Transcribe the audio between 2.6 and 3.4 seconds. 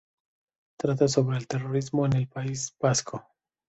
Vasco.